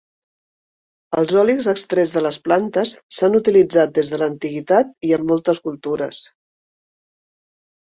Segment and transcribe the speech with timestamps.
[1.21, 6.29] Els olis extrets de les plantes s'han utilitzat des de l'antiguitat i en moltes cultures.